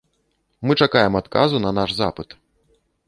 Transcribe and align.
Мы 0.65 0.75
чакаем 0.85 1.19
адказу 1.21 1.61
на 1.67 1.71
наш 1.79 1.95
запыт. 2.01 2.37